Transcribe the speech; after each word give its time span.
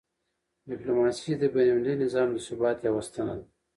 ډیپلوماسي 0.69 1.31
د 1.37 1.43
بینالمللي 1.53 1.93
نظام 2.03 2.27
د 2.33 2.37
ثبات 2.47 2.77
یوه 2.87 3.01
ستنه 3.07 3.33
ده. 3.39 3.45